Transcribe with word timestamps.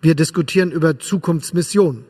Wir 0.00 0.14
diskutieren 0.14 0.70
über 0.70 0.98
Zukunftsmissionen. 0.98 2.04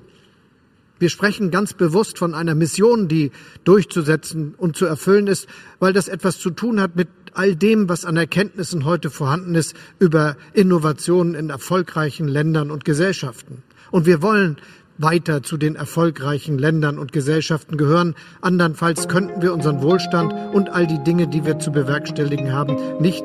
Wir 0.98 1.08
sprechen 1.10 1.50
ganz 1.50 1.74
bewusst 1.74 2.18
von 2.18 2.34
einer 2.34 2.54
Mission, 2.54 3.08
die 3.08 3.30
durchzusetzen 3.64 4.54
und 4.56 4.76
zu 4.76 4.84
erfüllen 4.84 5.28
ist, 5.28 5.46
weil 5.78 5.92
das 5.92 6.08
etwas 6.08 6.38
zu 6.38 6.50
tun 6.50 6.80
hat 6.80 6.96
mit 6.96 7.08
all 7.34 7.54
dem, 7.54 7.88
was 7.88 8.04
an 8.04 8.16
Erkenntnissen 8.16 8.84
heute 8.84 9.10
vorhanden 9.10 9.54
ist 9.54 9.74
über 10.00 10.36
Innovationen 10.54 11.34
in 11.34 11.50
erfolgreichen 11.50 12.26
Ländern 12.26 12.70
und 12.70 12.84
Gesellschaften. 12.84 13.62
Und 13.90 14.06
wir 14.06 14.22
wollen 14.22 14.56
weiter 14.98 15.44
zu 15.44 15.56
den 15.56 15.76
erfolgreichen 15.76 16.58
Ländern 16.58 16.98
und 16.98 17.12
Gesellschaften 17.12 17.76
gehören. 17.76 18.16
Andernfalls 18.40 19.06
könnten 19.06 19.40
wir 19.40 19.54
unseren 19.54 19.80
Wohlstand 19.80 20.32
und 20.52 20.68
all 20.70 20.88
die 20.88 21.02
Dinge, 21.04 21.28
die 21.28 21.46
wir 21.46 21.60
zu 21.60 21.70
bewerkstelligen 21.70 22.52
haben, 22.52 22.76
nicht 23.00 23.24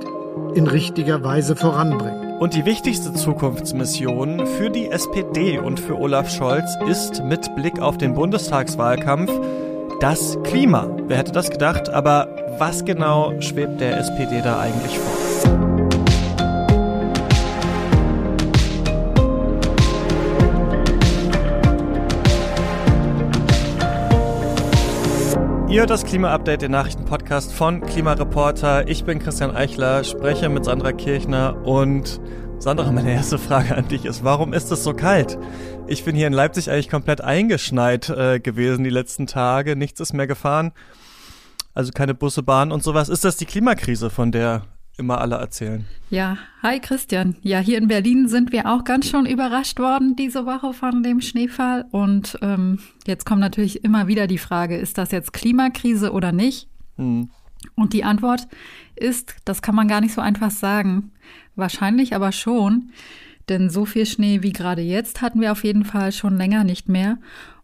in 0.54 0.68
richtiger 0.68 1.24
Weise 1.24 1.56
voranbringen. 1.56 2.23
Und 2.40 2.54
die 2.54 2.66
wichtigste 2.66 3.14
Zukunftsmission 3.14 4.46
für 4.46 4.70
die 4.70 4.90
SPD 4.90 5.60
und 5.60 5.80
für 5.80 5.98
Olaf 5.98 6.30
Scholz 6.30 6.78
ist 6.88 7.24
mit 7.24 7.56
Blick 7.56 7.80
auf 7.80 7.98
den 7.98 8.14
Bundestagswahlkampf 8.14 9.32
das 10.00 10.38
Klima. 10.44 10.90
Wer 11.08 11.18
hätte 11.18 11.32
das 11.32 11.50
gedacht? 11.50 11.90
Aber 11.90 12.28
was 12.58 12.84
genau 12.84 13.40
schwebt 13.40 13.80
der 13.80 13.98
SPD 13.98 14.42
da 14.42 14.60
eigentlich 14.60 14.98
vor? 14.98 15.23
Ihr 25.74 25.80
hört 25.80 25.90
das 25.90 26.06
Klima-Update, 26.06 26.62
den 26.62 26.72
Nachrichtenpodcast 26.72 27.52
von 27.52 27.82
Klimareporter. 27.82 28.88
Ich 28.88 29.06
bin 29.06 29.18
Christian 29.18 29.50
Eichler, 29.56 30.04
spreche 30.04 30.48
mit 30.48 30.66
Sandra 30.66 30.92
Kirchner 30.92 31.66
und 31.66 32.22
Sandra, 32.60 32.92
meine 32.92 33.12
erste 33.12 33.40
Frage 33.40 33.76
an 33.76 33.88
dich 33.88 34.06
ist, 34.06 34.24
warum 34.24 34.54
ist 34.54 34.72
es 34.72 34.84
so 34.84 34.94
kalt? 34.94 35.40
Ich 35.88 36.06
bin 36.06 36.16
hier 36.16 36.28
in 36.28 36.34
Leipzig 36.34 36.70
eigentlich 36.70 36.90
komplett 36.90 37.22
eingeschneit 37.22 38.08
äh, 38.10 38.40
gewesen 38.40 38.84
die 38.84 38.92
letzten 38.92 39.26
Tage. 39.26 39.76
Nichts 39.76 40.00
ist 40.00 40.14
mehr 40.14 40.28
gefahren. 40.28 40.74
Also 41.74 41.92
keine 41.92 42.14
Busse, 42.14 42.44
Bahn 42.44 42.72
und 42.72 42.84
sowas. 42.84 43.10
Ist 43.10 43.26
das 43.26 43.38
die 43.38 43.48
Klimakrise, 43.48 44.12
von 44.12 44.32
der 44.32 44.68
immer 44.98 45.20
alle 45.20 45.36
erzählen. 45.36 45.86
Ja, 46.10 46.38
hi 46.62 46.80
Christian. 46.80 47.36
Ja, 47.42 47.60
hier 47.60 47.78
in 47.78 47.88
Berlin 47.88 48.28
sind 48.28 48.52
wir 48.52 48.72
auch 48.72 48.84
ganz 48.84 49.10
schön 49.10 49.26
überrascht 49.26 49.80
worden 49.80 50.16
diese 50.16 50.46
Woche 50.46 50.74
von 50.74 51.04
dem 51.04 51.22
Schneefall. 51.22 51.86
Und 51.92 52.38
ähm, 52.42 52.80
jetzt 53.08 53.26
kommt 53.26 53.42
natürlich 53.42 53.84
immer 53.84 54.08
wieder 54.08 54.28
die 54.28 54.38
Frage, 54.38 54.78
ist 54.78 54.98
das 54.98 55.12
jetzt 55.12 55.34
Klimakrise 55.34 56.12
oder 56.12 56.32
nicht? 56.32 56.68
Hm. 56.98 57.30
Und 57.76 57.94
die 57.94 58.04
Antwort 58.04 58.48
ist, 58.96 59.36
das 59.46 59.62
kann 59.62 59.76
man 59.76 59.88
gar 59.88 60.02
nicht 60.02 60.14
so 60.14 60.22
einfach 60.22 60.52
sagen. 60.52 61.12
Wahrscheinlich 61.56 62.16
aber 62.16 62.32
schon. 62.32 62.92
Denn 63.50 63.70
so 63.70 63.86
viel 63.86 64.06
Schnee 64.06 64.42
wie 64.42 64.54
gerade 64.54 64.82
jetzt 64.82 65.22
hatten 65.22 65.42
wir 65.42 65.52
auf 65.52 65.64
jeden 65.64 65.84
Fall 65.84 66.12
schon 66.12 66.38
länger 66.38 66.64
nicht 66.64 66.88
mehr. 66.88 67.18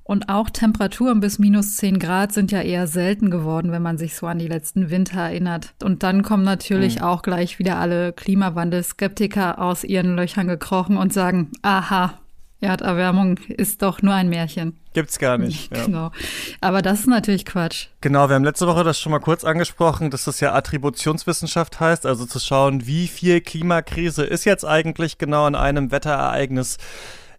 Und 0.10 0.28
auch 0.28 0.50
Temperaturen 0.50 1.20
bis 1.20 1.38
minus 1.38 1.76
10 1.76 2.00
Grad 2.00 2.34
sind 2.34 2.52
ja 2.52 2.64
eher 2.64 2.88
selten 2.88 3.30
geworden, 3.30 3.72
wenn 3.72 3.84
man 3.84 4.00
sich 4.00 4.16
so 4.16 4.26
an 4.26 4.40
die 4.40 4.48
letzten 4.48 4.90
Winter 4.90 5.20
erinnert. 5.20 5.76
Und 5.84 6.02
dann 6.02 6.24
kommen 6.24 6.44
natürlich 6.44 6.96
mhm. 6.96 7.04
auch 7.04 7.22
gleich 7.22 7.60
wieder 7.60 7.78
alle 7.78 8.12
Klimawandelskeptiker 8.14 9.60
aus 9.60 9.84
ihren 9.84 10.16
Löchern 10.16 10.48
gekrochen 10.48 10.98
und 10.98 11.14
sagen, 11.14 11.52
aha, 11.62 12.16
Erderwärmung 12.60 13.38
ist 13.50 13.84
doch 13.84 14.02
nur 14.02 14.16
ein 14.16 14.30
Märchen. 14.30 14.80
Gibt's 14.94 15.20
gar 15.20 15.38
nicht. 15.38 15.72
Ja. 15.78 15.86
Genau. 15.86 16.12
Aber 16.60 16.82
das 16.82 17.02
ist 17.02 17.08
natürlich 17.08 17.46
Quatsch. 17.46 17.90
Genau, 18.02 18.30
wir 18.30 18.36
haben 18.36 18.44
letzte 18.44 18.66
Woche 18.66 18.84
das 18.84 19.00
schon 19.00 19.12
mal 19.12 19.20
kurz 19.20 19.44
angesprochen, 19.44 20.10
dass 20.10 20.24
das 20.24 20.40
ja 20.40 20.56
Attributionswissenschaft 20.56 21.80
heißt, 21.80 22.08
also 22.08 22.26
zu 22.26 22.40
schauen, 22.40 22.88
wie 22.88 23.08
viel 23.08 23.42
Klimakrise 23.42 24.24
ist 24.26 24.46
jetzt 24.46 24.66
eigentlich 24.66 25.20
genau 25.20 25.46
an 25.46 25.54
einem 25.54 25.92
Wetterereignis 25.92 26.80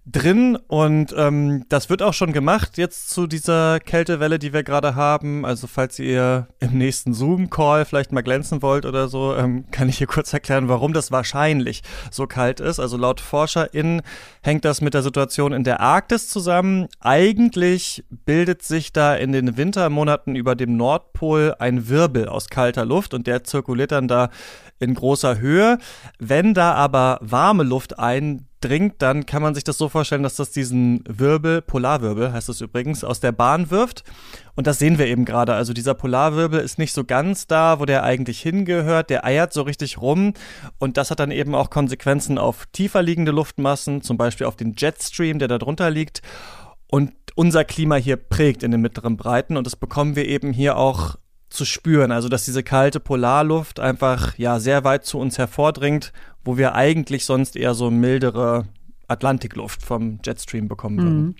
drin 0.06 0.56
und 0.66 1.14
ähm, 1.16 1.64
das 1.68 1.90
wird 1.90 2.02
auch 2.02 2.14
schon 2.14 2.32
gemacht 2.32 2.78
jetzt 2.78 3.10
zu 3.10 3.26
dieser 3.26 3.80
Kältewelle, 3.80 4.38
die 4.38 4.52
wir 4.52 4.62
gerade 4.62 4.94
haben. 4.94 5.44
Also 5.44 5.66
falls 5.66 5.98
ihr 5.98 6.48
im 6.58 6.78
nächsten 6.78 7.12
Zoom-Call 7.12 7.84
vielleicht 7.84 8.10
mal 8.10 8.22
glänzen 8.22 8.62
wollt 8.62 8.86
oder 8.86 9.08
so, 9.08 9.36
ähm, 9.36 9.66
kann 9.70 9.88
ich 9.88 9.98
hier 9.98 10.06
kurz 10.06 10.32
erklären, 10.32 10.68
warum 10.68 10.94
das 10.94 11.12
wahrscheinlich 11.12 11.82
so 12.10 12.26
kalt 12.26 12.60
ist. 12.60 12.80
Also 12.80 12.96
laut 12.96 13.20
ForscherInnen 13.20 14.00
hängt 14.42 14.64
das 14.64 14.80
mit 14.80 14.94
der 14.94 15.02
Situation 15.02 15.52
in 15.52 15.64
der 15.64 15.80
Arktis 15.80 16.28
zusammen. 16.28 16.88
Eigentlich 17.00 18.04
bildet 18.24 18.62
sich 18.62 18.92
da 18.92 19.14
in 19.14 19.32
den 19.32 19.56
Wintermonaten 19.58 20.34
über 20.34 20.54
dem 20.54 20.76
Nordpol 20.76 21.54
ein 21.58 21.88
Wirbel 21.88 22.26
aus 22.26 22.48
kalter 22.48 22.86
Luft 22.86 23.12
und 23.12 23.26
der 23.26 23.44
zirkuliert 23.44 23.92
dann 23.92 24.08
da 24.08 24.30
in 24.78 24.94
großer 24.94 25.38
Höhe. 25.38 25.78
Wenn 26.18 26.54
da 26.54 26.72
aber 26.72 27.18
warme 27.20 27.62
Luft 27.64 27.98
eindringt, 28.62 28.96
dann 28.98 29.26
kann 29.26 29.42
man 29.42 29.54
sich 29.54 29.64
das 29.64 29.78
so 29.78 29.88
vorstellen, 29.88 30.22
dass 30.22 30.36
das 30.36 30.50
diesen 30.50 31.02
Wirbel, 31.06 31.62
Polarwirbel 31.62 32.32
heißt 32.32 32.48
es 32.48 32.60
übrigens, 32.60 33.04
aus 33.04 33.20
der 33.20 33.32
Bahn 33.32 33.70
wirft. 33.70 34.04
Und 34.54 34.66
das 34.66 34.78
sehen 34.78 34.98
wir 34.98 35.06
eben 35.06 35.24
gerade. 35.24 35.54
Also 35.54 35.72
dieser 35.72 35.94
Polarwirbel 35.94 36.60
ist 36.60 36.78
nicht 36.78 36.92
so 36.92 37.04
ganz 37.04 37.46
da, 37.46 37.80
wo 37.80 37.86
der 37.86 38.02
eigentlich 38.02 38.40
hingehört. 38.40 39.10
Der 39.10 39.24
eiert 39.24 39.52
so 39.52 39.62
richtig 39.62 40.00
rum. 40.00 40.34
Und 40.78 40.96
das 40.96 41.10
hat 41.10 41.20
dann 41.20 41.30
eben 41.30 41.54
auch 41.54 41.70
Konsequenzen 41.70 42.38
auf 42.38 42.66
tiefer 42.72 43.02
liegende 43.02 43.32
Luftmassen, 43.32 44.02
zum 44.02 44.16
Beispiel 44.16 44.46
auf 44.46 44.56
den 44.56 44.74
Jetstream, 44.76 45.38
der 45.38 45.48
da 45.48 45.58
drunter 45.58 45.90
liegt. 45.90 46.20
Und 46.88 47.12
unser 47.34 47.64
Klima 47.64 47.96
hier 47.96 48.16
prägt 48.16 48.62
in 48.62 48.70
den 48.70 48.80
mittleren 48.80 49.16
Breiten. 49.16 49.56
Und 49.56 49.66
das 49.66 49.76
bekommen 49.76 50.16
wir 50.16 50.26
eben 50.26 50.52
hier 50.52 50.76
auch 50.76 51.16
zu 51.48 51.64
spüren. 51.64 52.12
Also, 52.12 52.28
dass 52.28 52.44
diese 52.44 52.62
kalte 52.62 53.00
Polarluft 53.00 53.80
einfach 53.80 54.38
ja 54.38 54.60
sehr 54.60 54.84
weit 54.84 55.04
zu 55.04 55.18
uns 55.18 55.36
hervordringt, 55.36 56.12
wo 56.44 56.56
wir 56.56 56.74
eigentlich 56.74 57.24
sonst 57.24 57.56
eher 57.56 57.74
so 57.74 57.90
mildere 57.90 58.66
Atlantikluft 59.10 59.82
vom 59.82 60.20
Jetstream 60.24 60.68
bekommen 60.68 60.98
würden. 60.98 61.22
Mhm. 61.22 61.34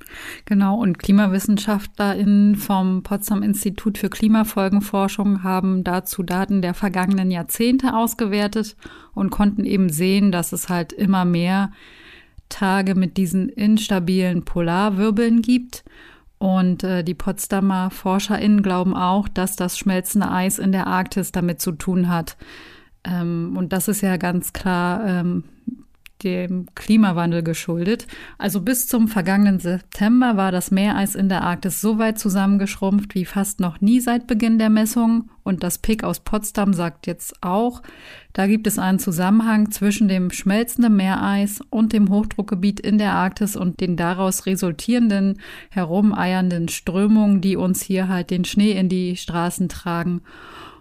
Genau, 0.45 0.77
und 0.77 0.99
KlimawissenschaftlerInnen 0.99 2.57
vom 2.57 3.03
Potsdam 3.03 3.43
Institut 3.43 3.97
für 3.97 4.11
Klimafolgenforschung 4.11 5.45
haben 5.45 5.85
dazu 5.85 6.23
Daten 6.23 6.63
der 6.63 6.75
vergangenen 6.75 7.31
Jahrzehnte 7.31 7.95
ausgewertet 7.95 8.77
und 9.15 9.31
konnten 9.31 9.65
eben 9.65 9.89
sehen, 9.89 10.33
dass 10.33 10.53
es 10.53 10.69
halt 10.69 10.93
immer 10.93 11.25
mehr 11.25 11.71
Tage 12.49 12.97
mit 12.97 13.17
diesen 13.17 13.49
instabilen 13.49 14.45
Polarwirbeln 14.45 15.41
gibt. 15.41 15.85
Und 16.39 16.83
äh, 16.83 17.05
die 17.05 17.15
Potsdamer 17.15 17.91
ForscherInnen 17.91 18.63
glauben 18.63 18.97
auch, 18.97 19.29
dass 19.29 19.57
das 19.57 19.79
schmelzende 19.79 20.31
Eis 20.31 20.59
in 20.59 20.73
der 20.73 20.87
Arktis 20.87 21.33
damit 21.33 21.61
zu 21.61 21.73
tun 21.73 22.09
hat. 22.09 22.37
Ähm, 23.05 23.55
und 23.57 23.73
das 23.73 23.89
ist 23.89 24.01
ja 24.01 24.17
ganz 24.17 24.53
klar 24.53 25.07
ähm, 25.07 25.45
dem 26.23 26.67
Klimawandel 26.75 27.43
geschuldet. 27.43 28.07
Also 28.39 28.61
bis 28.61 28.89
zum 28.89 29.09
vergangenen 29.09 29.59
September 29.59 30.37
war 30.37 30.53
das 30.53 30.71
Meereis 30.71 31.15
in 31.15 31.29
der 31.29 31.43
Arktis 31.43 31.81
so 31.81 31.99
weit 31.99 32.19
zusammengeschrumpft 32.19 33.15
wie 33.15 33.25
fast 33.25 33.61
noch 33.61 33.81
nie 33.81 34.01
seit 34.01 34.27
Beginn 34.27 34.59
der 34.59 34.71
Messungen. 34.71 35.31
Und 35.43 35.63
das 35.63 35.79
PIC 35.79 36.05
aus 36.05 36.21
Potsdam 36.21 36.75
sagt 36.75 37.07
jetzt 37.07 37.43
auch, 37.43 37.83
da 38.33 38.47
gibt 38.47 38.67
es 38.67 38.79
einen 38.79 38.99
Zusammenhang 38.99 39.71
zwischen 39.71 40.07
dem 40.07 40.31
schmelzenden 40.31 40.95
Meereis 40.95 41.61
und 41.71 41.93
dem 41.93 42.11
Hochdruckgebiet 42.11 42.79
in 42.79 42.99
der 42.99 43.15
Arktis 43.15 43.57
und 43.57 43.81
den 43.81 43.97
daraus 43.97 44.47
resultierenden 44.47 45.41
herumeiernden 45.71 46.69
Strömungen, 46.69 47.41
die 47.41 47.57
uns 47.57 47.83
hier 47.83 48.09
halt 48.09 48.31
den 48.31 48.45
Schnee 48.45 48.73
in 48.73 48.89
die 48.89 49.17
Straßen 49.17 49.69
tragen. 49.69 50.23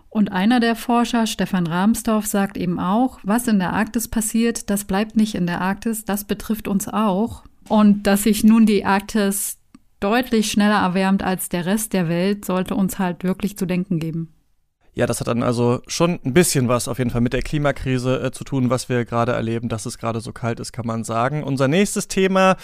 Und 0.09 0.31
einer 0.31 0.59
der 0.59 0.75
Forscher, 0.75 1.28
Stefan 1.28 1.68
Rahmsdorf, 1.68 2.25
sagt 2.25 2.58
eben 2.58 2.80
auch, 2.80 3.20
was 3.24 3.47
in 3.47 3.59
der 3.59 3.74
Arktis 3.74 4.08
passiert, 4.08 4.70
das 4.70 4.86
bleibt 4.86 5.16
nicht 5.16 5.36
in 5.36 5.46
der 5.46 5.62
Arktis, 5.62 6.03
das 6.03 6.24
betrifft 6.24 6.68
uns 6.68 6.88
auch. 6.88 7.44
Und 7.68 8.03
dass 8.03 8.24
sich 8.24 8.44
nun 8.44 8.66
die 8.66 8.86
Arktis 8.86 9.59
deutlich 10.00 10.50
schneller 10.52 10.80
erwärmt 10.81 11.24
als 11.24 11.50
der 11.50 11.66
Rest 11.66 11.94
der 11.94 12.09
Welt, 12.09 12.44
sollte 12.46 12.74
uns 12.74 12.97
halt 12.97 13.24
wirklich 13.24 13.58
zu 13.58 13.68
denken 13.68 14.00
geben. 14.00 14.34
Ja, 14.96 15.06
das 15.06 15.20
hat 15.20 15.28
dann 15.28 15.44
also 15.44 15.81
schon 15.88 16.20
ein 16.26 16.34
bisschen 16.34 16.68
was 16.68 16.88
auf 16.88 16.97
jeden 16.97 17.12
Fall 17.12 17.22
mit 17.22 17.34
der 17.34 17.44
Klimakrise 17.44 18.22
äh, 18.22 18.31
zu 18.31 18.44
tun, 18.44 18.70
was 18.70 18.90
wir 18.90 19.06
gerade 19.06 19.34
erleben, 19.34 19.70
dass 19.70 19.86
es 19.86 19.97
gerade 20.00 20.20
so 20.20 20.34
kalt 20.34 20.59
ist, 20.59 20.74
kann 20.74 20.88
man 20.88 21.03
sagen. 21.03 21.44
Unser 21.44 21.68
nächstes 21.68 22.08
Thema 22.08 22.58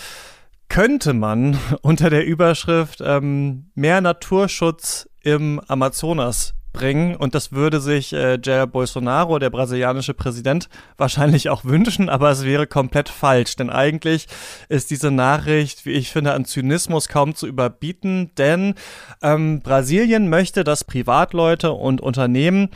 könnte 0.68 1.14
man 1.14 1.58
unter 1.84 2.10
der 2.10 2.26
Überschrift 2.26 3.02
ähm, 3.06 3.70
mehr 3.76 4.02
Naturschutz 4.02 5.08
im 5.22 5.62
Amazonas 5.68 6.55
bringen. 6.76 7.16
Und 7.16 7.34
das 7.34 7.52
würde 7.52 7.80
sich 7.80 8.14
äh, 8.14 8.38
Jair 8.44 8.68
Bolsonaro, 8.68 9.40
der 9.40 9.50
brasilianische 9.50 10.14
Präsident, 10.14 10.70
wahrscheinlich 10.98 11.50
auch 11.50 11.64
wünschen, 11.64 12.10
aber 12.10 12.30
es 12.30 12.44
wäre 12.44 12.68
komplett 12.68 13.10
falsch, 13.10 13.56
denn 13.56 13.70
eigentlich 13.70 14.28
ist 14.70 14.92
diese 14.92 15.12
Nachricht, 15.12 15.86
wie 15.86 15.92
ich 15.92 16.12
finde, 16.12 16.34
an 16.34 16.46
Zynismus 16.46 17.08
kaum 17.08 17.34
zu 17.34 17.48
überbieten, 17.48 18.32
denn 18.38 18.76
ähm, 19.22 19.62
Brasilien 19.62 20.30
möchte, 20.30 20.64
dass 20.64 20.84
Privatleute 20.84 21.72
und 21.72 22.02
Unternehmen 22.02 22.70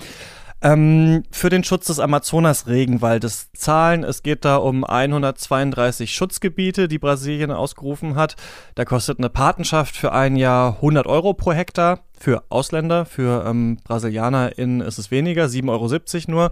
ähm, 0.61 1.23
für 1.31 1.50
den 1.50 1.63
Schutz 1.63 1.88
des 1.88 2.00
Amazonas-Regenwaldes 2.00 3.51
zahlen. 3.53 4.03
Es 4.03 4.23
geht 4.23 4.44
da 4.45 4.57
um 4.57 4.83
132 4.83 6.13
Schutzgebiete, 6.13 6.88
die 6.88 7.00
Brasilien 7.00 7.51
ausgerufen 7.51 8.15
hat. 8.15 8.35
Da 8.75 8.85
kostet 8.85 9.19
eine 9.19 9.29
Patenschaft 9.29 9.95
für 9.95 10.11
ein 10.11 10.35
Jahr 10.35 10.75
100 10.75 11.07
Euro 11.07 11.33
pro 11.33 11.53
Hektar. 11.53 12.01
Für 12.17 12.44
Ausländer, 12.50 13.06
für 13.06 13.45
ähm, 13.45 13.77
BrasilianerInnen 13.85 14.81
ist 14.81 14.97
es 14.97 15.11
weniger, 15.11 15.45
7,70 15.45 15.69
Euro 15.69 16.31
nur. 16.31 16.51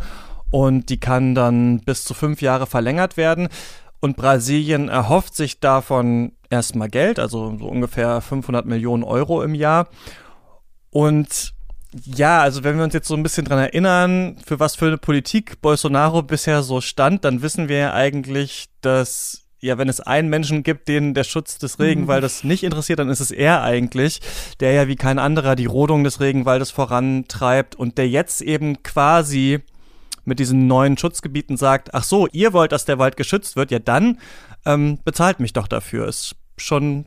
Und 0.49 0.89
die 0.89 0.99
kann 0.99 1.35
dann 1.35 1.81
bis 1.81 2.05
zu 2.05 2.13
fünf 2.13 2.41
Jahre 2.41 2.67
verlängert 2.67 3.17
werden. 3.17 3.49
Und 3.99 4.15
Brasilien 4.15 4.87
erhofft 4.87 5.35
sich 5.35 5.59
davon 5.59 6.31
erstmal 6.49 6.87
Geld, 6.87 7.19
also 7.19 7.57
so 7.59 7.67
ungefähr 7.67 8.21
500 8.21 8.65
Millionen 8.65 9.03
Euro 9.03 9.41
im 9.41 9.55
Jahr. 9.55 9.89
Und 10.91 11.56
ja, 12.03 12.41
also 12.41 12.63
wenn 12.63 12.77
wir 12.77 12.83
uns 12.83 12.93
jetzt 12.93 13.07
so 13.07 13.15
ein 13.15 13.23
bisschen 13.23 13.45
dran 13.45 13.59
erinnern, 13.59 14.37
für 14.45 14.59
was 14.59 14.75
für 14.75 14.87
eine 14.87 14.97
Politik 14.97 15.61
Bolsonaro 15.61 16.21
bisher 16.21 16.63
so 16.63 16.81
stand, 16.81 17.25
dann 17.25 17.41
wissen 17.41 17.69
wir 17.69 17.77
ja 17.77 17.93
eigentlich, 17.93 18.67
dass 18.81 19.43
ja, 19.59 19.77
wenn 19.77 19.89
es 19.89 19.99
einen 19.99 20.29
Menschen 20.29 20.61
gibt, 20.61 20.87
den 20.87 21.13
der 21.13 21.23
Schutz 21.23 21.57
des 21.57 21.79
Regenwaldes 21.79 22.43
mhm. 22.43 22.49
nicht 22.49 22.63
interessiert, 22.63 22.99
dann 22.99 23.09
ist 23.09 23.19
es 23.19 23.31
er 23.31 23.63
eigentlich, 23.63 24.21
der 24.59 24.73
ja 24.73 24.87
wie 24.87 24.95
kein 24.95 25.17
anderer 25.17 25.55
die 25.55 25.65
Rodung 25.65 26.03
des 26.03 26.19
Regenwaldes 26.19 26.69
vorantreibt 26.69 27.75
und 27.75 27.97
der 27.97 28.07
jetzt 28.07 28.41
eben 28.41 28.83
quasi 28.83 29.59
mit 30.25 30.39
diesen 30.39 30.67
neuen 30.67 30.97
Schutzgebieten 30.97 31.57
sagt, 31.57 31.93
ach 31.93 32.03
so, 32.03 32.27
ihr 32.31 32.53
wollt, 32.53 32.71
dass 32.71 32.85
der 32.85 32.99
Wald 32.99 33.17
geschützt 33.17 33.55
wird, 33.55 33.71
ja 33.71 33.79
dann 33.79 34.19
ähm, 34.65 34.99
bezahlt 35.03 35.39
mich 35.39 35.53
doch 35.53 35.67
dafür. 35.67 36.07
Ist 36.07 36.35
schon 36.57 37.05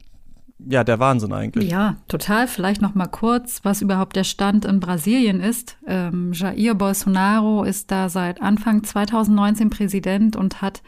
ja, 0.69 0.85
der 0.85 0.99
Wahnsinn 0.99 1.33
eigentlich. 1.33 1.71
Ja, 1.71 1.97
total. 2.09 2.47
Vielleicht 2.47 2.83
noch 2.83 2.95
mal 2.95 3.07
kurz, 3.07 3.61
was 3.63 3.83
überhaupt 3.83 4.17
der 4.17 4.25
Stand 4.25 4.65
in 4.65 4.81
Brasilien 4.81 5.41
ist. 5.41 5.77
Ähm, 5.87 6.33
Jair 6.33 6.75
Bolsonaro 6.75 7.65
ist 7.65 7.91
da 7.91 8.09
seit 8.09 8.43
Anfang 8.43 8.85
2019 8.85 9.71
Präsident 9.71 10.37
und 10.37 10.63
hat 10.63 10.83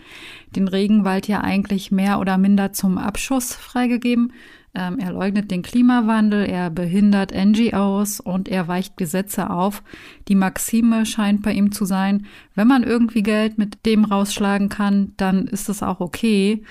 den 0.54 0.68
Regenwald 0.68 1.28
ja 1.28 1.40
eigentlich 1.40 1.90
mehr 1.90 2.20
oder 2.20 2.38
minder 2.38 2.72
zum 2.72 2.98
Abschuss 2.98 3.54
freigegeben. 3.54 4.32
Ähm, 4.74 4.98
er 4.98 5.12
leugnet 5.12 5.50
den 5.50 5.62
Klimawandel, 5.62 6.46
er 6.46 6.70
behindert 6.70 7.32
NGOs 7.34 8.20
und 8.20 8.48
er 8.48 8.68
weicht 8.68 8.96
Gesetze 8.96 9.50
auf. 9.50 9.82
Die 10.28 10.34
Maxime 10.34 11.04
scheint 11.04 11.42
bei 11.42 11.52
ihm 11.52 11.72
zu 11.72 11.84
sein, 11.84 12.26
wenn 12.54 12.68
man 12.68 12.82
irgendwie 12.82 13.22
Geld 13.22 13.58
mit 13.58 13.84
dem 13.84 14.04
rausschlagen 14.04 14.70
kann, 14.70 15.12
dann 15.18 15.46
ist 15.46 15.68
es 15.68 15.82
auch 15.82 16.00
okay. 16.00 16.62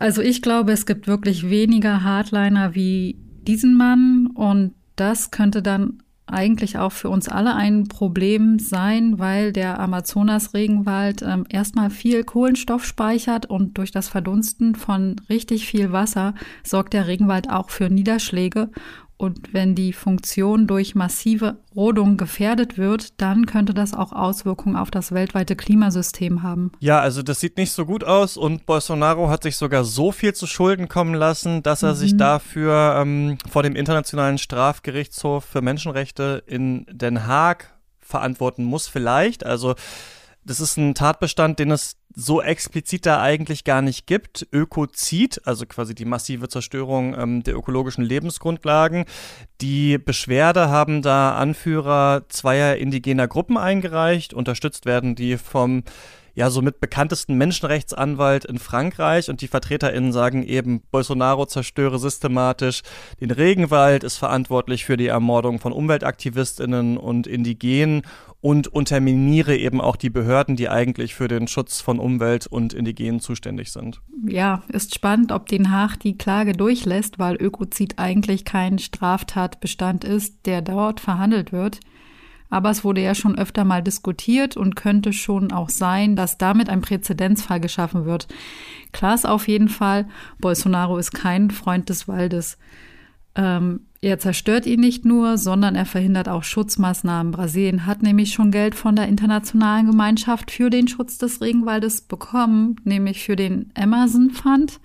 Also 0.00 0.22
ich 0.22 0.40
glaube, 0.40 0.72
es 0.72 0.86
gibt 0.86 1.06
wirklich 1.06 1.50
weniger 1.50 2.02
Hardliner 2.02 2.74
wie 2.74 3.18
diesen 3.46 3.74
Mann 3.74 4.28
und 4.28 4.72
das 4.96 5.30
könnte 5.30 5.60
dann 5.60 6.02
eigentlich 6.26 6.78
auch 6.78 6.92
für 6.92 7.10
uns 7.10 7.28
alle 7.28 7.54
ein 7.54 7.86
Problem 7.86 8.58
sein, 8.58 9.18
weil 9.18 9.52
der 9.52 9.78
Amazonas-Regenwald 9.78 11.20
ähm, 11.20 11.44
erstmal 11.50 11.90
viel 11.90 12.24
Kohlenstoff 12.24 12.86
speichert 12.86 13.44
und 13.44 13.76
durch 13.76 13.90
das 13.90 14.08
Verdunsten 14.08 14.74
von 14.74 15.16
richtig 15.28 15.66
viel 15.66 15.92
Wasser 15.92 16.34
sorgt 16.64 16.94
der 16.94 17.06
Regenwald 17.06 17.50
auch 17.50 17.68
für 17.68 17.90
Niederschläge 17.90 18.70
und 19.20 19.52
wenn 19.52 19.74
die 19.74 19.92
Funktion 19.92 20.66
durch 20.66 20.94
massive 20.94 21.58
Rodung 21.76 22.16
gefährdet 22.16 22.78
wird, 22.78 23.20
dann 23.20 23.44
könnte 23.44 23.74
das 23.74 23.92
auch 23.92 24.12
Auswirkungen 24.12 24.76
auf 24.76 24.90
das 24.90 25.12
weltweite 25.12 25.56
Klimasystem 25.56 26.42
haben. 26.42 26.72
Ja, 26.80 27.00
also 27.00 27.22
das 27.22 27.38
sieht 27.38 27.58
nicht 27.58 27.72
so 27.72 27.84
gut 27.84 28.02
aus 28.02 28.38
und 28.38 28.64
Bolsonaro 28.64 29.28
hat 29.28 29.42
sich 29.42 29.58
sogar 29.58 29.84
so 29.84 30.10
viel 30.10 30.32
zu 30.32 30.46
Schulden 30.46 30.88
kommen 30.88 31.14
lassen, 31.14 31.62
dass 31.62 31.82
er 31.82 31.92
mhm. 31.92 31.96
sich 31.96 32.16
dafür 32.16 32.96
ähm, 32.98 33.36
vor 33.50 33.62
dem 33.62 33.76
Internationalen 33.76 34.38
Strafgerichtshof 34.38 35.44
für 35.44 35.60
Menschenrechte 35.60 36.42
in 36.46 36.86
Den 36.90 37.26
Haag 37.26 37.74
verantworten 38.00 38.64
muss, 38.64 38.88
vielleicht. 38.88 39.44
Also 39.44 39.74
das 40.44 40.60
ist 40.60 40.76
ein 40.76 40.94
Tatbestand, 40.94 41.58
den 41.58 41.70
es 41.70 41.96
so 42.14 42.42
explizit 42.42 43.06
da 43.06 43.20
eigentlich 43.20 43.64
gar 43.64 43.82
nicht 43.82 44.06
gibt. 44.06 44.46
Ökozid, 44.52 45.40
also 45.44 45.66
quasi 45.66 45.94
die 45.94 46.04
massive 46.04 46.48
Zerstörung 46.48 47.14
ähm, 47.18 47.42
der 47.42 47.56
ökologischen 47.56 48.04
Lebensgrundlagen. 48.04 49.04
Die 49.60 49.98
Beschwerde 49.98 50.68
haben 50.68 51.02
da 51.02 51.36
Anführer 51.36 52.24
zweier 52.28 52.76
indigener 52.76 53.28
Gruppen 53.28 53.56
eingereicht. 53.56 54.34
Unterstützt 54.34 54.86
werden 54.86 55.14
die 55.14 55.38
vom 55.38 55.84
ja, 56.34 56.50
somit 56.50 56.80
bekanntesten 56.80 57.36
Menschenrechtsanwalt 57.36 58.44
in 58.44 58.58
Frankreich 58.58 59.28
und 59.28 59.40
die 59.40 59.48
VertreterInnen 59.48 60.12
sagen 60.12 60.42
eben, 60.42 60.82
Bolsonaro 60.90 61.46
zerstöre 61.46 61.98
systematisch 61.98 62.82
den 63.20 63.30
Regenwald, 63.30 64.04
ist 64.04 64.16
verantwortlich 64.16 64.84
für 64.84 64.96
die 64.96 65.08
Ermordung 65.08 65.58
von 65.58 65.72
UmweltaktivistInnen 65.72 66.96
und 66.96 67.26
Indigenen 67.26 68.02
und 68.40 68.68
unterminiere 68.68 69.56
eben 69.56 69.80
auch 69.80 69.96
die 69.96 70.08
Behörden, 70.08 70.56
die 70.56 70.68
eigentlich 70.68 71.14
für 71.14 71.28
den 71.28 71.46
Schutz 71.46 71.80
von 71.80 71.98
Umwelt 71.98 72.46
und 72.46 72.72
Indigenen 72.72 73.20
zuständig 73.20 73.70
sind. 73.70 74.00
Ja, 74.26 74.62
ist 74.68 74.94
spannend, 74.94 75.30
ob 75.32 75.46
Den 75.46 75.70
Haag 75.70 75.98
die 75.98 76.16
Klage 76.16 76.52
durchlässt, 76.52 77.18
weil 77.18 77.36
Ökozid 77.36 77.98
eigentlich 77.98 78.44
kein 78.44 78.78
Straftatbestand 78.78 80.04
ist, 80.04 80.46
der 80.46 80.62
dort 80.62 81.00
verhandelt 81.00 81.52
wird. 81.52 81.80
Aber 82.48 82.70
es 82.70 82.82
wurde 82.82 83.02
ja 83.02 83.14
schon 83.14 83.38
öfter 83.38 83.64
mal 83.64 83.82
diskutiert 83.82 84.56
und 84.56 84.74
könnte 84.74 85.12
schon 85.12 85.52
auch 85.52 85.68
sein, 85.68 86.16
dass 86.16 86.36
damit 86.36 86.68
ein 86.68 86.80
Präzedenzfall 86.80 87.60
geschaffen 87.60 88.06
wird. 88.06 88.26
Klar 88.92 89.14
ist 89.14 89.26
auf 89.26 89.46
jeden 89.46 89.68
Fall, 89.68 90.08
Bolsonaro 90.38 90.98
ist 90.98 91.12
kein 91.12 91.50
Freund 91.50 91.88
des 91.88 92.08
Waldes. 92.08 92.58
Ähm, 93.36 93.86
er 94.02 94.18
zerstört 94.18 94.64
ihn 94.64 94.80
nicht 94.80 95.04
nur, 95.04 95.36
sondern 95.36 95.74
er 95.74 95.84
verhindert 95.84 96.26
auch 96.26 96.42
Schutzmaßnahmen. 96.42 97.32
Brasilien 97.32 97.84
hat 97.84 98.02
nämlich 98.02 98.32
schon 98.32 98.50
Geld 98.50 98.74
von 98.74 98.96
der 98.96 99.08
internationalen 99.08 99.86
Gemeinschaft 99.86 100.50
für 100.50 100.70
den 100.70 100.88
Schutz 100.88 101.18
des 101.18 101.42
Regenwaldes 101.42 102.02
bekommen, 102.02 102.76
nämlich 102.84 103.22
für 103.22 103.36
den 103.36 103.70
Amazon 103.74 104.30
Fund, 104.30 104.80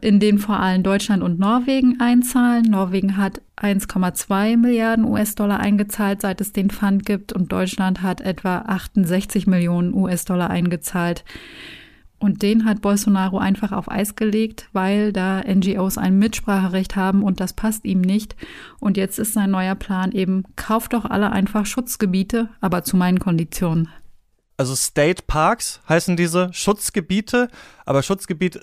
in 0.00 0.20
den 0.20 0.38
vor 0.38 0.60
allem 0.60 0.84
Deutschland 0.84 1.24
und 1.24 1.40
Norwegen 1.40 1.98
einzahlen. 1.98 2.62
Norwegen 2.62 3.16
hat 3.16 3.42
1,2 3.56 4.56
Milliarden 4.56 5.06
US-Dollar 5.06 5.58
eingezahlt, 5.58 6.20
seit 6.20 6.40
es 6.40 6.52
den 6.52 6.70
Fund 6.70 7.04
gibt, 7.04 7.32
und 7.32 7.50
Deutschland 7.50 8.02
hat 8.02 8.20
etwa 8.20 8.58
68 8.58 9.48
Millionen 9.48 9.92
US-Dollar 9.92 10.50
eingezahlt. 10.50 11.24
Und 12.22 12.42
den 12.42 12.66
hat 12.66 12.82
Bolsonaro 12.82 13.38
einfach 13.38 13.72
auf 13.72 13.90
Eis 13.90 14.14
gelegt, 14.14 14.68
weil 14.72 15.12
da 15.12 15.40
NGOs 15.40 15.98
ein 15.98 16.20
Mitspracherecht 16.20 16.94
haben 16.94 17.24
und 17.24 17.40
das 17.40 17.52
passt 17.52 17.84
ihm 17.84 18.00
nicht. 18.00 18.36
Und 18.78 18.96
jetzt 18.96 19.18
ist 19.18 19.32
sein 19.32 19.50
neuer 19.50 19.74
Plan 19.74 20.12
eben, 20.12 20.44
kauft 20.54 20.92
doch 20.92 21.04
alle 21.04 21.32
einfach 21.32 21.66
Schutzgebiete, 21.66 22.48
aber 22.60 22.84
zu 22.84 22.96
meinen 22.96 23.18
Konditionen. 23.18 23.88
Also 24.56 24.76
State 24.76 25.24
Parks 25.26 25.80
heißen 25.88 26.16
diese 26.16 26.52
Schutzgebiete, 26.52 27.48
aber 27.86 28.04
Schutzgebiet, 28.04 28.60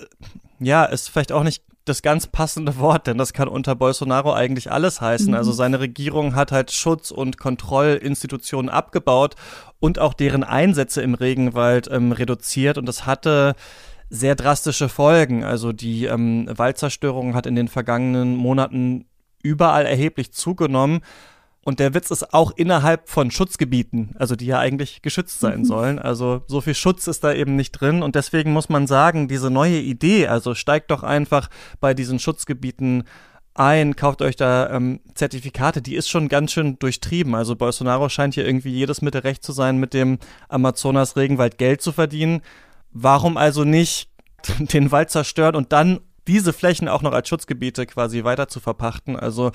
ja, 0.58 0.86
ist 0.86 1.10
vielleicht 1.10 1.30
auch 1.30 1.44
nicht 1.44 1.62
das 1.84 2.02
ganz 2.02 2.26
passende 2.26 2.78
Wort, 2.78 3.06
denn 3.06 3.18
das 3.18 3.32
kann 3.32 3.48
unter 3.48 3.74
Bolsonaro 3.74 4.32
eigentlich 4.32 4.70
alles 4.70 5.00
heißen. 5.00 5.28
Mhm. 5.28 5.34
Also 5.34 5.52
seine 5.52 5.80
Regierung 5.80 6.34
hat 6.34 6.52
halt 6.52 6.70
Schutz- 6.70 7.10
und 7.10 7.38
Kontrollinstitutionen 7.38 8.68
abgebaut 8.68 9.34
und 9.78 9.98
auch 9.98 10.14
deren 10.14 10.44
Einsätze 10.44 11.02
im 11.02 11.14
Regenwald 11.14 11.88
ähm, 11.90 12.12
reduziert 12.12 12.78
und 12.78 12.86
das 12.86 13.06
hatte 13.06 13.54
sehr 14.10 14.34
drastische 14.34 14.88
Folgen. 14.88 15.44
Also 15.44 15.72
die 15.72 16.04
ähm, 16.04 16.46
Waldzerstörung 16.52 17.34
hat 17.34 17.46
in 17.46 17.54
den 17.54 17.68
vergangenen 17.68 18.36
Monaten 18.36 19.06
überall 19.42 19.86
erheblich 19.86 20.32
zugenommen. 20.32 21.00
Und 21.62 21.78
der 21.78 21.92
Witz 21.92 22.10
ist 22.10 22.32
auch 22.32 22.52
innerhalb 22.56 23.08
von 23.08 23.30
Schutzgebieten, 23.30 24.14
also 24.18 24.34
die 24.34 24.46
ja 24.46 24.58
eigentlich 24.58 25.02
geschützt 25.02 25.40
sein 25.40 25.60
mhm. 25.60 25.64
sollen. 25.64 25.98
Also 25.98 26.42
so 26.46 26.62
viel 26.62 26.74
Schutz 26.74 27.06
ist 27.06 27.22
da 27.22 27.34
eben 27.34 27.54
nicht 27.54 27.72
drin. 27.72 28.02
Und 28.02 28.14
deswegen 28.14 28.52
muss 28.52 28.70
man 28.70 28.86
sagen, 28.86 29.28
diese 29.28 29.50
neue 29.50 29.78
Idee, 29.78 30.26
also 30.26 30.54
steigt 30.54 30.90
doch 30.90 31.02
einfach 31.02 31.50
bei 31.80 31.92
diesen 31.92 32.18
Schutzgebieten 32.18 33.04
ein, 33.52 33.94
kauft 33.94 34.22
euch 34.22 34.36
da 34.36 34.70
ähm, 34.70 35.00
Zertifikate, 35.14 35.82
die 35.82 35.96
ist 35.96 36.08
schon 36.08 36.28
ganz 36.28 36.52
schön 36.52 36.78
durchtrieben. 36.78 37.34
Also 37.34 37.56
Bolsonaro 37.56 38.08
scheint 38.08 38.34
hier 38.34 38.46
irgendwie 38.46 38.70
jedes 38.70 39.02
Mittel 39.02 39.20
recht 39.20 39.42
zu 39.42 39.52
sein, 39.52 39.76
mit 39.76 39.92
dem 39.92 40.18
Amazonas-Regenwald 40.48 41.58
Geld 41.58 41.82
zu 41.82 41.92
verdienen. 41.92 42.40
Warum 42.92 43.36
also 43.36 43.64
nicht 43.64 44.08
den 44.58 44.92
Wald 44.92 45.10
zerstören 45.10 45.56
und 45.56 45.72
dann 45.72 46.00
diese 46.30 46.52
Flächen 46.52 46.88
auch 46.88 47.02
noch 47.02 47.12
als 47.12 47.28
Schutzgebiete 47.28 47.86
quasi 47.86 48.22
weiter 48.22 48.46
zu 48.46 48.60
verpachten? 48.60 49.16
Also 49.16 49.50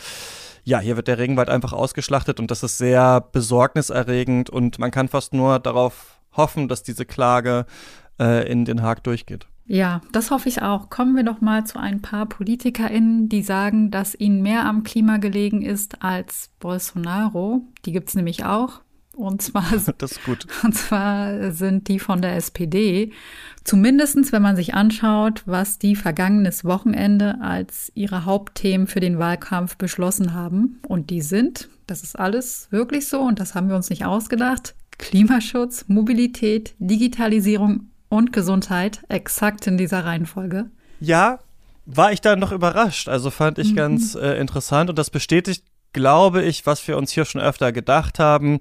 ja, 0.65 0.79
hier 0.79 0.97
wird 0.97 1.07
der 1.07 1.17
Regenwald 1.17 1.49
einfach 1.49 1.73
ausgeschlachtet 1.73 2.39
und 2.39 2.51
das 2.51 2.63
ist 2.63 2.77
sehr 2.77 3.21
besorgniserregend 3.21 4.49
und 4.49 4.77
man 4.77 4.91
kann 4.91 5.07
fast 5.07 5.33
nur 5.33 5.59
darauf 5.59 6.19
hoffen, 6.33 6.67
dass 6.67 6.83
diese 6.83 7.05
Klage 7.05 7.65
äh, 8.19 8.51
in 8.51 8.65
Den 8.65 8.81
Haag 8.81 9.03
durchgeht. 9.03 9.47
Ja, 9.67 10.01
das 10.11 10.29
hoffe 10.29 10.49
ich 10.49 10.61
auch. 10.61 10.89
Kommen 10.89 11.15
wir 11.15 11.23
doch 11.23 11.41
mal 11.41 11.65
zu 11.65 11.79
ein 11.79 12.01
paar 12.01 12.27
PolitikerInnen, 12.27 13.29
die 13.29 13.41
sagen, 13.41 13.89
dass 13.89 14.13
ihnen 14.13 14.41
mehr 14.41 14.65
am 14.65 14.83
Klima 14.83 15.17
gelegen 15.17 15.61
ist 15.63 16.03
als 16.03 16.51
Bolsonaro. 16.59 17.61
Die 17.85 17.91
gibt 17.91 18.09
es 18.09 18.15
nämlich 18.15 18.45
auch. 18.45 18.81
Und 19.15 19.41
zwar. 19.41 19.65
Und 20.63 20.73
zwar 20.73 21.51
sind 21.51 21.87
die 21.87 21.99
von 21.99 22.21
der 22.21 22.35
SPD. 22.35 23.11
Zumindestens, 23.63 24.31
wenn 24.31 24.41
man 24.41 24.55
sich 24.55 24.73
anschaut, 24.73 25.43
was 25.45 25.79
die 25.79 25.95
vergangenes 25.95 26.65
Wochenende 26.65 27.37
als 27.41 27.91
ihre 27.95 28.25
Hauptthemen 28.25 28.87
für 28.87 28.99
den 28.99 29.17
Wahlkampf 29.17 29.77
beschlossen 29.77 30.33
haben. 30.33 30.79
Und 30.87 31.09
die 31.09 31.21
sind, 31.21 31.69
das 31.87 32.03
ist 32.03 32.17
alles 32.19 32.67
wirklich 32.69 33.07
so 33.07 33.21
und 33.21 33.39
das 33.39 33.55
haben 33.55 33.69
wir 33.69 33.75
uns 33.75 33.89
nicht 33.89 34.05
ausgedacht, 34.05 34.75
Klimaschutz, 34.97 35.85
Mobilität, 35.87 36.75
Digitalisierung 36.79 37.89
und 38.09 38.31
Gesundheit, 38.31 39.01
exakt 39.09 39.67
in 39.67 39.77
dieser 39.77 40.05
Reihenfolge. 40.05 40.69
Ja, 40.99 41.39
war 41.85 42.11
ich 42.11 42.21
da 42.21 42.35
noch 42.35 42.51
überrascht. 42.51 43.09
Also 43.09 43.29
fand 43.29 43.57
ich 43.57 43.71
mhm. 43.71 43.75
ganz 43.75 44.15
äh, 44.15 44.39
interessant 44.39 44.89
und 44.89 44.99
das 44.99 45.09
bestätigt, 45.09 45.63
glaube 45.91 46.43
ich, 46.43 46.65
was 46.65 46.87
wir 46.87 46.97
uns 46.97 47.11
hier 47.11 47.25
schon 47.25 47.41
öfter 47.41 47.71
gedacht 47.71 48.19
haben 48.19 48.59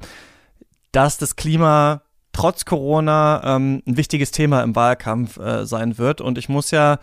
dass 0.94 1.18
das 1.18 1.36
Klima 1.36 2.02
trotz 2.32 2.64
Corona 2.64 3.42
ähm, 3.44 3.82
ein 3.86 3.96
wichtiges 3.96 4.30
Thema 4.30 4.62
im 4.62 4.76
Wahlkampf 4.76 5.38
äh, 5.38 5.66
sein 5.66 5.98
wird. 5.98 6.20
Und 6.20 6.38
ich 6.38 6.48
muss 6.48 6.70
ja 6.70 6.98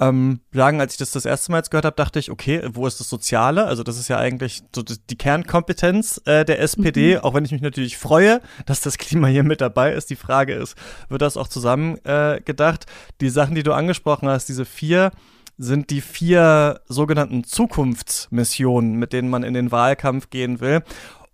ähm, 0.00 0.40
sagen, 0.52 0.80
als 0.80 0.94
ich 0.94 0.98
das 0.98 1.12
das 1.12 1.24
erste 1.24 1.52
Mal 1.52 1.58
jetzt 1.58 1.70
gehört 1.70 1.84
habe, 1.84 1.96
dachte 1.96 2.18
ich, 2.18 2.30
okay, 2.30 2.62
wo 2.72 2.86
ist 2.86 3.00
das 3.00 3.08
Soziale? 3.08 3.66
Also 3.66 3.82
das 3.82 3.98
ist 3.98 4.08
ja 4.08 4.18
eigentlich 4.18 4.62
so 4.74 4.82
die 4.82 5.16
Kernkompetenz 5.16 6.20
äh, 6.24 6.44
der 6.44 6.60
SPD, 6.60 7.14
mhm. 7.16 7.20
auch 7.20 7.34
wenn 7.34 7.44
ich 7.44 7.52
mich 7.52 7.62
natürlich 7.62 7.96
freue, 7.96 8.40
dass 8.66 8.80
das 8.80 8.98
Klima 8.98 9.28
hier 9.28 9.44
mit 9.44 9.60
dabei 9.60 9.92
ist. 9.92 10.10
Die 10.10 10.16
Frage 10.16 10.54
ist, 10.54 10.76
wird 11.08 11.22
das 11.22 11.36
auch 11.36 11.48
zusammen 11.48 11.98
äh, 12.04 12.40
gedacht? 12.44 12.86
Die 13.20 13.28
Sachen, 13.28 13.54
die 13.54 13.62
du 13.62 13.72
angesprochen 13.72 14.28
hast, 14.28 14.48
diese 14.48 14.64
vier 14.64 15.10
sind 15.56 15.90
die 15.90 16.00
vier 16.00 16.80
sogenannten 16.88 17.44
Zukunftsmissionen, 17.44 18.96
mit 18.96 19.12
denen 19.12 19.28
man 19.28 19.44
in 19.44 19.54
den 19.54 19.70
Wahlkampf 19.70 20.30
gehen 20.30 20.60
will. 20.60 20.82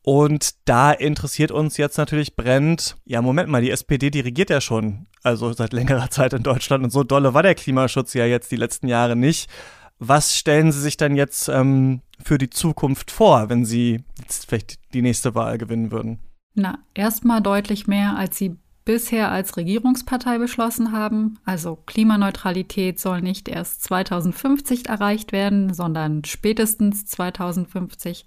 Und 0.03 0.51
da 0.65 0.93
interessiert 0.93 1.51
uns 1.51 1.77
jetzt 1.77 1.99
natürlich 1.99 2.35
brennend, 2.35 2.97
ja, 3.05 3.21
Moment 3.21 3.51
mal, 3.51 3.61
die 3.61 3.71
SPD, 3.71 4.11
die 4.11 4.21
regiert 4.21 4.49
ja 4.49 4.61
schon, 4.61 5.07
also 5.23 5.53
seit 5.53 5.73
längerer 5.73 6.11
Zeit 6.11 6.33
in 6.33 6.43
Deutschland 6.43 6.85
und 6.85 6.91
so 6.91 7.05
dolle 7.05 7.35
war 7.35 7.43
der 7.43 7.55
Klimaschutz 7.55 8.15
ja 8.15 8.25
jetzt 8.25 8.51
die 8.51 8.57
letzten 8.57 8.89
Jahre 8.89 9.17
nicht. 9.17 9.51
Was 9.99 10.35
stellen 10.35 10.73
Sie 10.73 10.81
sich 10.81 10.97
denn 10.97 11.15
jetzt 11.15 11.49
ähm, 11.49 12.01
für 12.23 12.39
die 12.39 12.49
Zukunft 12.49 13.11
vor, 13.11 13.51
wenn 13.51 13.67
Sie 13.67 14.03
jetzt 14.19 14.47
vielleicht 14.47 14.79
die 14.95 15.03
nächste 15.03 15.35
Wahl 15.35 15.59
gewinnen 15.59 15.91
würden? 15.91 16.21
Na, 16.55 16.79
erstmal 16.95 17.43
deutlich 17.43 17.87
mehr, 17.87 18.17
als 18.17 18.39
Sie 18.39 18.57
bisher 18.85 19.31
als 19.31 19.57
Regierungspartei 19.57 20.39
beschlossen 20.39 20.93
haben. 20.93 21.39
Also 21.45 21.77
Klimaneutralität 21.87 22.99
soll 22.99 23.21
nicht 23.21 23.49
erst 23.49 23.85
2050 23.85 24.89
erreicht 24.89 25.33
werden, 25.33 25.75
sondern 25.75 26.25
spätestens 26.25 27.07
2050. 27.07 28.25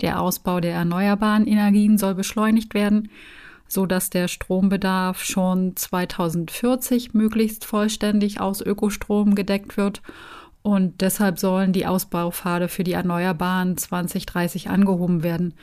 Der 0.00 0.20
Ausbau 0.20 0.60
der 0.60 0.74
erneuerbaren 0.74 1.46
Energien 1.46 1.98
soll 1.98 2.14
beschleunigt 2.14 2.74
werden, 2.74 3.10
so 3.68 3.86
dass 3.86 4.10
der 4.10 4.28
Strombedarf 4.28 5.24
schon 5.24 5.76
2040 5.76 7.14
möglichst 7.14 7.64
vollständig 7.64 8.40
aus 8.40 8.60
Ökostrom 8.60 9.34
gedeckt 9.34 9.76
wird. 9.76 10.02
Und 10.62 11.00
deshalb 11.00 11.38
sollen 11.38 11.72
die 11.72 11.86
Ausbaupfade 11.86 12.68
für 12.68 12.82
die 12.82 12.92
Erneuerbaren 12.92 13.76
2030 13.76 14.68
angehoben 14.68 15.22
werden. 15.22 15.54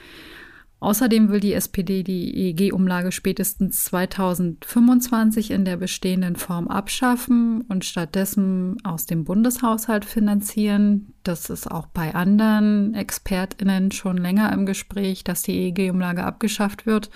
Außerdem 0.83 1.29
will 1.29 1.39
die 1.39 1.53
SPD 1.53 2.03
die 2.03 2.35
EEG-Umlage 2.35 3.13
spätestens 3.13 3.85
2025 3.85 5.51
in 5.51 5.63
der 5.63 5.77
bestehenden 5.77 6.35
Form 6.35 6.67
abschaffen 6.67 7.61
und 7.69 7.85
stattdessen 7.85 8.75
aus 8.83 9.05
dem 9.05 9.23
Bundeshaushalt 9.23 10.03
finanzieren. 10.03 11.13
Das 11.23 11.49
ist 11.49 11.71
auch 11.71 11.87
bei 11.87 12.13
anderen 12.13 12.95
Expertinnen 12.95 13.91
schon 13.93 14.17
länger 14.17 14.51
im 14.51 14.65
Gespräch, 14.65 15.23
dass 15.23 15.41
die 15.41 15.53
EEG-Umlage 15.53 16.25
abgeschafft 16.25 16.85
wird. 16.85 17.09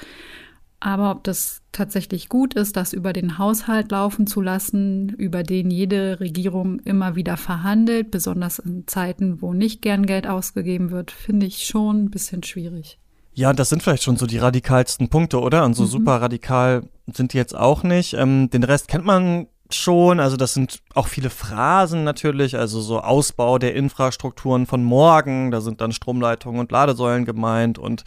Aber 0.79 1.11
ob 1.11 1.25
das 1.25 1.61
tatsächlich 1.73 2.29
gut 2.29 2.53
ist, 2.53 2.77
das 2.77 2.93
über 2.93 3.11
den 3.11 3.37
Haushalt 3.37 3.91
laufen 3.91 4.27
zu 4.27 4.39
lassen, 4.39 5.09
über 5.09 5.43
den 5.43 5.71
jede 5.71 6.21
Regierung 6.21 6.79
immer 6.85 7.17
wieder 7.17 7.35
verhandelt, 7.35 8.11
besonders 8.11 8.59
in 8.59 8.87
Zeiten, 8.87 9.41
wo 9.41 9.53
nicht 9.53 9.81
gern 9.81 10.05
Geld 10.05 10.25
ausgegeben 10.25 10.89
wird, 10.89 11.11
finde 11.11 11.47
ich 11.47 11.65
schon 11.65 12.05
ein 12.05 12.11
bisschen 12.11 12.43
schwierig. 12.43 12.97
Ja, 13.37 13.53
das 13.53 13.69
sind 13.69 13.83
vielleicht 13.83 14.01
schon 14.01 14.17
so 14.17 14.25
die 14.25 14.39
radikalsten 14.39 15.09
Punkte, 15.09 15.39
oder? 15.39 15.63
Und 15.63 15.75
so 15.75 15.83
mhm. 15.83 15.87
super 15.89 16.19
radikal 16.19 16.81
sind 17.05 17.33
die 17.33 17.37
jetzt 17.37 17.55
auch 17.55 17.83
nicht. 17.83 18.15
Ähm, 18.15 18.49
den 18.49 18.63
Rest 18.63 18.87
kennt 18.87 19.05
man 19.05 19.45
schon. 19.69 20.19
Also 20.19 20.37
das 20.37 20.55
sind 20.55 20.79
auch 20.95 21.07
viele 21.07 21.29
Phrasen 21.29 22.03
natürlich. 22.03 22.57
Also 22.57 22.81
so 22.81 22.99
Ausbau 22.99 23.59
der 23.59 23.75
Infrastrukturen 23.75 24.65
von 24.65 24.83
morgen. 24.83 25.51
Da 25.51 25.61
sind 25.61 25.81
dann 25.81 25.91
Stromleitungen 25.91 26.59
und 26.59 26.71
Ladesäulen 26.71 27.25
gemeint 27.25 27.77
und 27.77 28.05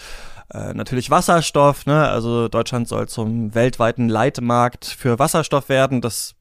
äh, 0.52 0.74
natürlich 0.74 1.12
Wasserstoff. 1.12 1.86
Ne? 1.86 2.08
Also 2.08 2.48
Deutschland 2.48 2.88
soll 2.88 3.06
zum 3.06 3.54
weltweiten 3.54 4.08
Leitmarkt 4.08 4.84
für 4.84 5.20
Wasserstoff 5.20 5.68
werden. 5.68 6.00
Das 6.00 6.34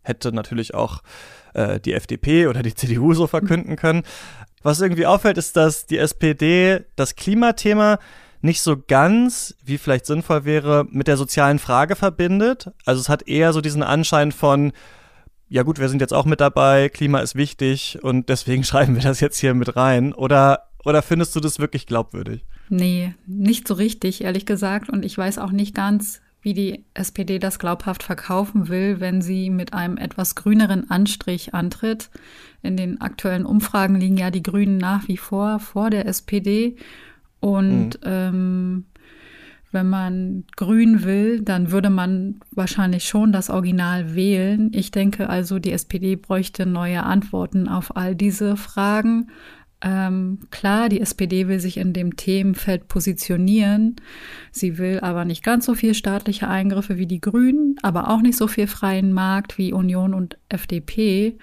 hätte 0.00 0.32
natürlich 0.32 0.72
auch 0.72 1.02
äh, 1.52 1.78
die 1.78 1.92
FDP 1.92 2.46
oder 2.46 2.62
die 2.62 2.74
CDU 2.74 3.12
so 3.12 3.26
verkünden 3.26 3.76
können. 3.76 4.02
Was 4.62 4.80
irgendwie 4.80 5.04
auffällt, 5.04 5.36
ist, 5.36 5.58
dass 5.58 5.84
die 5.84 5.98
SPD 5.98 6.86
das 6.96 7.16
Klimathema 7.16 7.98
nicht 8.42 8.62
so 8.62 8.76
ganz, 8.76 9.54
wie 9.64 9.78
vielleicht 9.78 10.06
sinnvoll 10.06 10.44
wäre, 10.44 10.86
mit 10.90 11.08
der 11.08 11.16
sozialen 11.16 11.58
Frage 11.58 11.96
verbindet. 11.96 12.70
Also 12.84 13.00
es 13.00 13.08
hat 13.08 13.28
eher 13.28 13.52
so 13.52 13.60
diesen 13.60 13.82
Anschein 13.82 14.32
von, 14.32 14.72
ja 15.48 15.62
gut, 15.62 15.78
wir 15.78 15.88
sind 15.88 16.00
jetzt 16.00 16.14
auch 16.14 16.24
mit 16.24 16.40
dabei, 16.40 16.88
Klima 16.88 17.20
ist 17.20 17.34
wichtig 17.34 17.98
und 18.02 18.28
deswegen 18.28 18.64
schreiben 18.64 18.94
wir 18.94 19.02
das 19.02 19.20
jetzt 19.20 19.38
hier 19.38 19.54
mit 19.54 19.76
rein. 19.76 20.14
Oder, 20.14 20.68
oder 20.84 21.02
findest 21.02 21.36
du 21.36 21.40
das 21.40 21.58
wirklich 21.58 21.86
glaubwürdig? 21.86 22.44
Nee, 22.68 23.14
nicht 23.26 23.66
so 23.66 23.74
richtig, 23.74 24.22
ehrlich 24.22 24.46
gesagt. 24.46 24.88
Und 24.88 25.04
ich 25.04 25.18
weiß 25.18 25.38
auch 25.38 25.50
nicht 25.50 25.74
ganz, 25.74 26.20
wie 26.42 26.54
die 26.54 26.84
SPD 26.94 27.38
das 27.38 27.58
glaubhaft 27.58 28.02
verkaufen 28.02 28.68
will, 28.68 29.00
wenn 29.00 29.20
sie 29.20 29.50
mit 29.50 29.74
einem 29.74 29.98
etwas 29.98 30.34
grüneren 30.34 30.88
Anstrich 30.88 31.52
antritt. 31.52 32.10
In 32.62 32.76
den 32.76 33.00
aktuellen 33.00 33.44
Umfragen 33.44 33.96
liegen 33.96 34.16
ja 34.16 34.30
die 34.30 34.42
Grünen 34.42 34.78
nach 34.78 35.08
wie 35.08 35.16
vor 35.16 35.58
vor 35.58 35.90
der 35.90 36.06
SPD. 36.06 36.76
Und 37.40 37.94
mhm. 37.94 38.04
ähm, 38.04 38.84
wenn 39.72 39.88
man 39.88 40.44
grün 40.56 41.04
will, 41.04 41.42
dann 41.42 41.70
würde 41.70 41.90
man 41.90 42.40
wahrscheinlich 42.50 43.04
schon 43.04 43.32
das 43.32 43.50
Original 43.50 44.14
wählen. 44.14 44.70
Ich 44.72 44.90
denke 44.90 45.28
also, 45.28 45.58
die 45.58 45.72
SPD 45.72 46.16
bräuchte 46.16 46.66
neue 46.66 47.04
Antworten 47.04 47.68
auf 47.68 47.96
all 47.96 48.16
diese 48.16 48.56
Fragen. 48.56 49.30
Ähm, 49.82 50.40
klar, 50.50 50.88
die 50.88 51.00
SPD 51.00 51.48
will 51.48 51.60
sich 51.60 51.78
in 51.78 51.92
dem 51.92 52.16
Themenfeld 52.16 52.88
positionieren. 52.88 53.96
Sie 54.50 54.76
will 54.76 55.00
aber 55.00 55.24
nicht 55.24 55.42
ganz 55.42 55.64
so 55.64 55.74
viel 55.74 55.94
staatliche 55.94 56.48
Eingriffe 56.48 56.98
wie 56.98 57.06
die 57.06 57.20
Grünen, 57.20 57.76
aber 57.82 58.10
auch 58.10 58.20
nicht 58.20 58.36
so 58.36 58.46
viel 58.46 58.66
freien 58.66 59.12
Markt 59.12 59.56
wie 59.56 59.72
Union 59.72 60.12
und 60.12 60.36
FDP. 60.48 61.38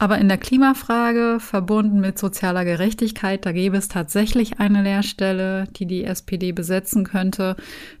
Aber 0.00 0.18
in 0.18 0.28
der 0.28 0.38
Klimafrage, 0.38 1.38
verbunden 1.40 2.00
mit 2.00 2.18
sozialer 2.18 2.64
Gerechtigkeit, 2.64 3.44
da 3.44 3.50
gäbe 3.50 3.76
es 3.76 3.88
tatsächlich 3.88 4.60
eine 4.60 4.82
Lehrstelle, 4.82 5.64
die 5.76 5.86
die 5.86 6.04
SPD 6.04 6.52
besetzen 6.52 7.02
könnte. 7.02 7.56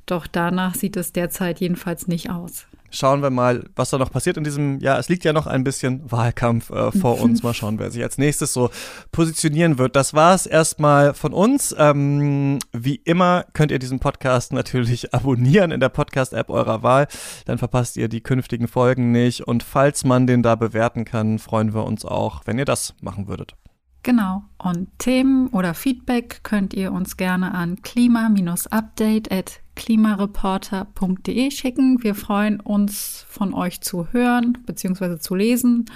Doch 0.06 0.28
danach 0.28 0.76
sieht 0.76 0.96
es 0.96 1.12
derzeit 1.12 1.58
jedenfalls 1.58 2.06
nicht 2.06 2.30
aus 2.30 2.68
schauen 2.90 3.22
wir 3.22 3.30
mal, 3.30 3.64
was 3.76 3.90
da 3.90 3.98
noch 3.98 4.10
passiert 4.10 4.36
in 4.36 4.44
diesem 4.44 4.80
Jahr. 4.80 4.98
Es 4.98 5.08
liegt 5.08 5.24
ja 5.24 5.32
noch 5.32 5.46
ein 5.46 5.64
bisschen 5.64 6.10
Wahlkampf 6.10 6.70
äh, 6.70 6.92
vor 6.92 7.20
uns. 7.20 7.42
Mal 7.42 7.54
schauen, 7.54 7.78
wer 7.78 7.90
sich 7.90 8.02
als 8.02 8.18
nächstes 8.18 8.52
so 8.52 8.70
positionieren 9.12 9.78
wird. 9.78 9.96
Das 9.96 10.14
war 10.14 10.34
es 10.34 10.46
erstmal 10.46 11.14
von 11.14 11.32
uns. 11.32 11.74
Ähm, 11.78 12.58
wie 12.72 12.96
immer 12.96 13.44
könnt 13.52 13.72
ihr 13.72 13.78
diesen 13.78 14.00
Podcast 14.00 14.52
natürlich 14.52 15.14
abonnieren 15.14 15.70
in 15.70 15.80
der 15.80 15.88
Podcast-App 15.88 16.50
eurer 16.50 16.82
Wahl. 16.82 17.08
Dann 17.46 17.58
verpasst 17.58 17.96
ihr 17.96 18.08
die 18.08 18.22
künftigen 18.22 18.68
Folgen 18.68 19.12
nicht. 19.12 19.42
Und 19.42 19.62
falls 19.62 20.04
man 20.04 20.26
den 20.26 20.42
da 20.42 20.54
bewerten 20.54 21.04
kann, 21.04 21.38
freuen 21.38 21.74
wir 21.74 21.84
uns 21.84 22.04
auch, 22.04 22.42
wenn 22.44 22.58
ihr 22.58 22.64
das 22.64 22.94
machen 23.00 23.28
würdet. 23.28 23.54
Genau. 24.02 24.44
Und 24.58 24.88
Themen 24.98 25.48
oder 25.48 25.74
Feedback 25.74 26.40
könnt 26.42 26.72
ihr 26.72 26.92
uns 26.92 27.16
gerne 27.16 27.54
an 27.54 27.82
klima-update 27.82 29.30
at 29.32 29.60
klimareporter.de 29.76 31.50
schicken. 31.50 32.02
Wir 32.02 32.14
freuen 32.14 32.60
uns, 32.60 33.26
von 33.28 33.54
euch 33.54 33.80
zu 33.80 34.12
hören 34.12 34.58
bzw. 34.66 35.18
zu 35.18 35.34
lesen. 35.34 35.86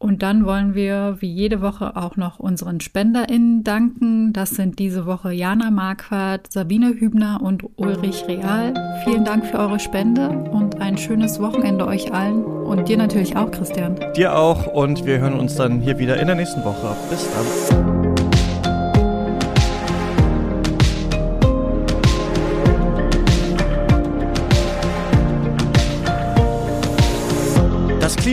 Und 0.00 0.22
dann 0.22 0.46
wollen 0.46 0.74
wir 0.74 1.18
wie 1.20 1.30
jede 1.30 1.60
Woche 1.60 1.94
auch 1.94 2.16
noch 2.16 2.38
unseren 2.38 2.80
SpenderInnen 2.80 3.64
danken. 3.64 4.32
Das 4.32 4.48
sind 4.48 4.78
diese 4.78 5.04
Woche 5.04 5.30
Jana 5.30 5.70
Marquardt, 5.70 6.50
Sabine 6.50 6.94
Hübner 6.98 7.40
und 7.42 7.64
Ulrich 7.76 8.24
Real. 8.26 8.72
Vielen 9.04 9.26
Dank 9.26 9.44
für 9.44 9.58
eure 9.58 9.78
Spende 9.78 10.30
und 10.30 10.80
ein 10.80 10.96
schönes 10.96 11.38
Wochenende 11.38 11.86
euch 11.86 12.14
allen. 12.14 12.42
Und 12.44 12.88
dir 12.88 12.96
natürlich 12.96 13.36
auch, 13.36 13.50
Christian. 13.50 14.00
Dir 14.16 14.38
auch 14.38 14.66
und 14.68 15.04
wir 15.04 15.18
hören 15.18 15.38
uns 15.38 15.56
dann 15.56 15.80
hier 15.80 15.98
wieder 15.98 16.18
in 16.18 16.28
der 16.28 16.36
nächsten 16.36 16.64
Woche. 16.64 16.96
Bis 17.10 17.28
dann. 17.34 17.99